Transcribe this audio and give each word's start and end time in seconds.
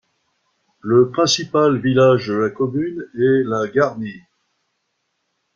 Le 0.79 1.11
principal 1.11 1.77
village 1.77 2.25
de 2.29 2.33
la 2.33 2.49
commune 2.49 3.05
est 3.13 3.43
la 3.45 3.67
Garnie. 3.67 4.23